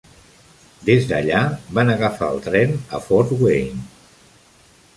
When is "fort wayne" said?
3.09-3.87